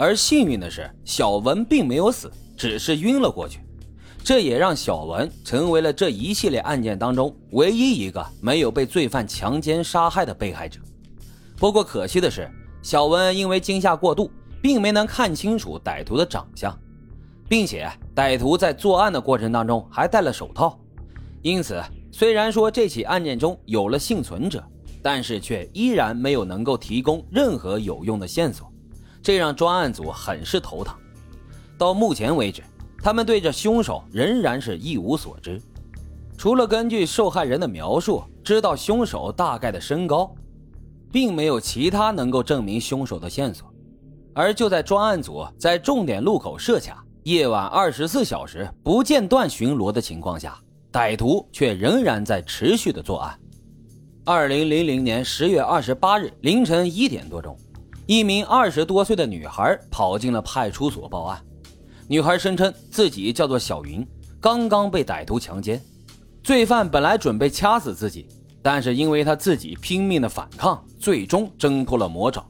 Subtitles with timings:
[0.00, 3.60] 而幸运的是，小文并没有死，只是晕了过去。
[4.24, 10.80] 这也让小文成为了这一系列案件当中唯一一个没有被罪犯强奸杀害的被害者。
[11.58, 12.50] 不过可惜的是，
[12.80, 14.30] 小文因为惊吓过度，
[14.62, 16.74] 并没能看清楚歹徒的长相，
[17.46, 17.86] 并且
[18.16, 20.80] 歹徒在作案的过程当中还戴了手套，
[21.42, 21.78] 因此
[22.10, 24.64] 虽然说这起案件中有了幸存者。
[25.02, 28.69] 但是却依然没有能够提供任何有用的线索，
[29.22, 30.94] 这让专案组很是头疼。
[31.76, 32.62] 到目前为止，
[33.02, 35.60] 他们对这凶手仍然是一无所知，
[36.36, 40.34] 除了根据受害人的描述知道凶手大概的身高，
[41.10, 43.72] 并没有其他能够证明凶手的线索。
[44.32, 50.58] 而就在专案组在重点路口设卡、夜晚二十四小时不间断巡逻的情况下，
[50.92, 53.38] 歹徒却仍然在持续的作案。
[54.24, 57.56] 二零零零年十月二十八日凌晨一点多钟，
[58.10, 61.40] 一名二十多岁的女孩跑进了派出所报案。
[62.08, 64.04] 女孩声称自己叫做小云，
[64.40, 65.80] 刚刚被歹徒强奸。
[66.42, 68.26] 罪犯本来准备掐死自己，
[68.60, 72.44] 但是因为他自己拼命的反抗，最终挣脱了魔爪。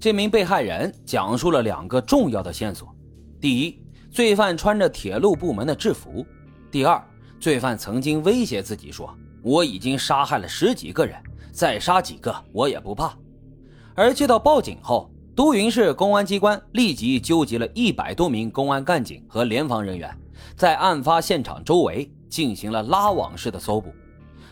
[0.00, 2.92] 这名被害人讲述了两个重要的线索：
[3.40, 6.26] 第一，罪犯穿着铁路部门的制服；
[6.72, 7.00] 第二，
[7.38, 9.16] 罪犯曾经威胁自己说。
[9.44, 11.16] 我已经杀害了十几个人，
[11.52, 13.16] 再杀几个我也不怕。
[13.94, 20.10] 而接到报警后，都匀市公安机关立即纠集了一百多名公安干警和联防人员，
[20.56, 23.92] 在案发现场周围进行了拉网式的搜捕。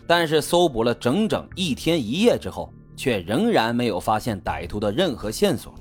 [0.07, 5.73] 但是搜捕了整整一天一夜之后，却仍然没有发现歹徒的任何线索。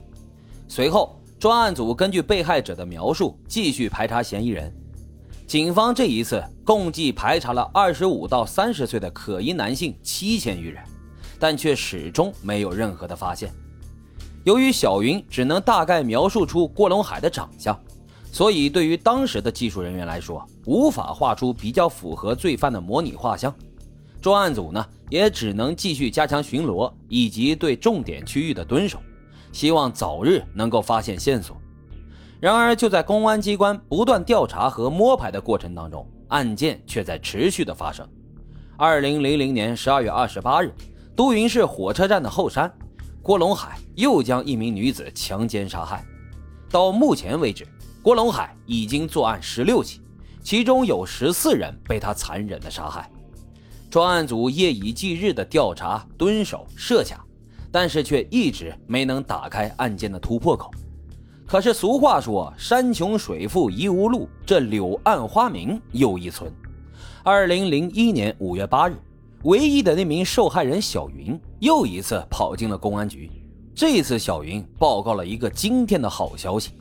[0.67, 4.73] 随后，专案组根据被害者的描述继续排查嫌疑人。
[5.47, 10.83] 警方这一次共计排查了二十五到三十岁的可疑男性七千余人，
[11.39, 13.51] 但却始终没有任何的发现。
[14.43, 17.77] 由于小云只能大概描述出郭龙海的长相，
[18.31, 23.53] 所以对于当时的技术人员来说，无法画出比较符合罪犯的模拟画像。
[24.21, 28.99] 专案组呢，也只能继续加强巡逻以及对重点区域的蹲守，
[29.51, 31.55] 希望早日能够发现线索。
[32.39, 38.07] 然而，就在公安机关不断调查和摸排的过程当中，案件却在持续的发生。
[38.77, 40.73] 二零零零年十二月二十八日，
[41.19, 42.73] 都匀市火车站的后山，
[43.21, 46.01] 郭龙海又将一名女子强奸杀害。
[46.71, 47.67] 到目前为止，
[48.01, 49.99] 郭龙海已经作案十六起，
[50.41, 53.11] 其中有十四人被他残忍的杀害。
[53.89, 57.21] 专案组夜以继日的调查、蹲守、设卡，
[57.69, 60.71] 但是却一直没能打开案件的突破口。
[61.45, 66.49] 可是俗话说“山穷水复疑无路”，这柳暗花明又一村。
[67.23, 68.95] 二零零一年五月八日，
[69.43, 73.31] 唯一的那名受害人小云又一次跑进了公安局。
[73.73, 76.71] 这次小云报告了一个惊天的好消息：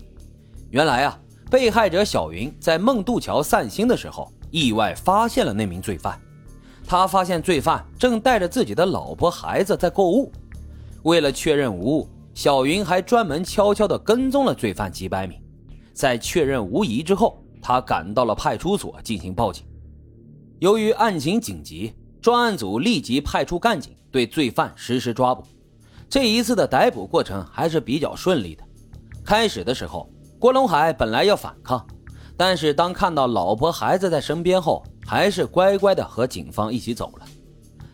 [0.71, 1.17] 原来啊，
[1.49, 6.21] 被害者小云在孟渡桥散心的时候，意外发现了那名罪犯。
[6.85, 10.33] 他发现罪犯正带着自己的老婆孩子在购物，
[11.05, 12.09] 为了确认无误。
[12.35, 15.41] 小云还专门悄悄地跟踪了罪犯几百米，
[15.93, 19.65] 在确认无疑之后，他赶到了派出所进行报警。
[20.61, 21.93] 由于案情紧急，
[22.29, 25.43] 专案组立即派出干警对罪犯实施抓捕。
[26.11, 28.63] 这一次的逮捕过程还是比较顺利的。
[29.25, 30.07] 开始的时候，
[30.39, 31.83] 郭龙海本来要反抗，
[32.37, 37.25] 但是当看到老婆孩子在身边后，还是乖乖的和警方一起走了。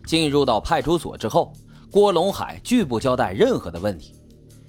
[0.05, 1.53] 进入到派出所之后，
[1.89, 4.17] 郭龙海拒不交代任何的问题。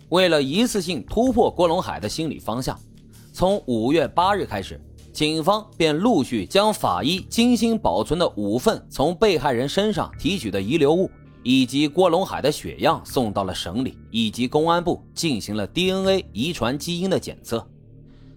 [0.09, 2.79] 为了一次性突破郭龙海的心理方向，
[3.33, 4.79] 从五月八日开始，
[5.15, 11.09] 警方便陆续将法医精心保存的五份从被害人身上提取的遗留物，
[11.41, 17.65] 以及郭龙海的血样送到了省里以及公安部进行了 DNA 遗传基因的检测。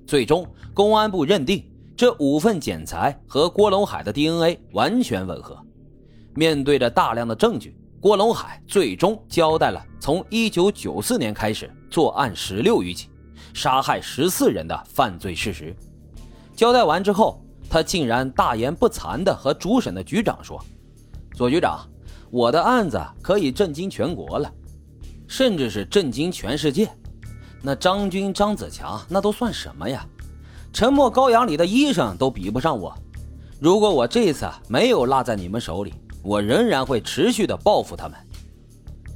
[0.06, 5.60] 最终，公安部认定这五份检材和郭龙海的 DNA 完全吻合。
[6.36, 7.76] 面对着大量的证据。
[8.00, 13.08] 郭龙海最终交代了从1994年开始作案十六余起，
[13.52, 15.74] 杀害十四人的犯罪事实。
[16.58, 17.40] 交代完之后，
[17.70, 20.60] 他竟然大言不惭地和主审的局长说
[21.32, 21.88] ：“左局长，
[22.32, 24.52] 我的案子可以震惊全国了，
[25.28, 26.90] 甚至是震惊全世界。
[27.62, 30.04] 那张军、张子强那都算什么呀？
[30.72, 32.92] 沉默羔羊里的医生都比不上我。
[33.60, 38.18] 如果我这一次没有落在你们手里。”我仍然会持续的报复他们。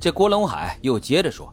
[0.01, 1.53] 这郭龙海又接着说：“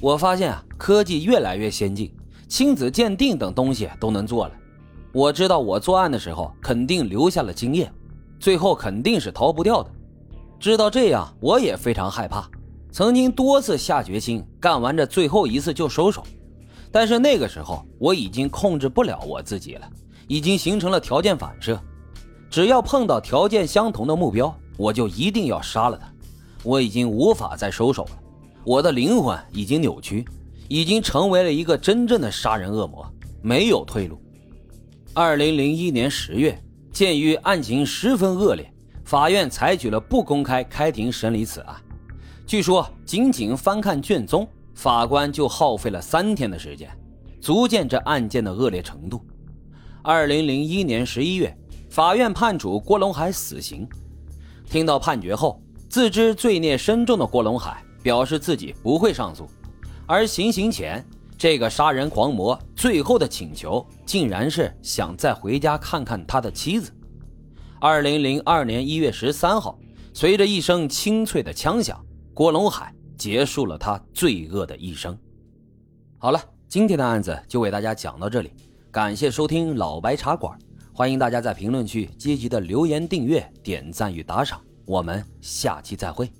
[0.00, 2.10] 我发现啊，科技越来越先进，
[2.48, 4.54] 亲子鉴定等东西都能做了。
[5.12, 7.92] 我知道我作案的时候肯定留下了经验，
[8.38, 9.90] 最后肯定是逃不掉的。
[10.60, 12.48] 知道这样，我也非常害怕。
[12.90, 16.22] 曾经多次下决心干完这最后一次就收手，
[16.90, 19.88] 但是那个时候我已经控制不了我自己了，
[20.26, 21.80] 已经形成了条件反射，
[22.50, 26.12] 只要碰到条件相同的目标，我就一定要杀了他。
[26.64, 28.18] 我已经无法再收手了，
[28.64, 30.26] 我的灵魂已经扭曲，
[30.68, 33.06] 已经成为了一个真正的杀人恶魔，
[33.40, 34.20] 没有退路。
[35.20, 36.56] 二零零一年十月，
[36.92, 38.72] 鉴于案情十分恶劣，
[39.04, 41.74] 法院采取了不公开开庭审理此案。
[42.46, 44.48] 据说，仅仅翻看卷宗。
[44.74, 46.88] 法官就耗费了三天的时间，
[47.40, 49.20] 足见这案件的恶劣程度。
[50.02, 51.52] 二零零一年十一月，
[51.90, 53.88] 法院判处郭龙海死刑。
[54.70, 59.48] 听到判决后，自知罪孽深重的郭龙海表示自己不会上诉。
[60.06, 61.04] 而行刑前，
[61.38, 66.92] 这个杀人狂魔最后的请求，竟然是想再回家看看他的妻子。
[67.80, 69.78] 二零零二年一月十三号，
[70.12, 72.04] 随着一声清脆的枪响，
[72.34, 72.92] 郭龙海。
[73.18, 75.18] 结束了他罪恶的一生。
[76.18, 78.52] 好了，今天的案子就为大家讲到这里，
[78.92, 80.56] 感谢收听老白茶馆，
[80.92, 86.30] 欢迎大家在评论区积极的留言、订阅、点赞与打赏，我们下期再会。